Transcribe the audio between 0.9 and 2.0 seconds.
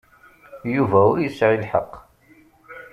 ur yesɛi lḥeqq.